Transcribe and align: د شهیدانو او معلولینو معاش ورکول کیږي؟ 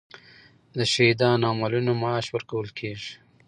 د 0.77 0.79
شهیدانو 0.93 1.43
او 1.49 1.55
معلولینو 1.61 1.93
معاش 2.01 2.25
ورکول 2.31 2.67
کیږي؟ 2.79 3.13